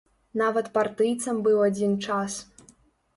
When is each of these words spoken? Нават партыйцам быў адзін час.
Нават 0.41 0.69
партыйцам 0.77 1.43
быў 1.47 1.57
адзін 1.67 1.93
час. 2.07 2.39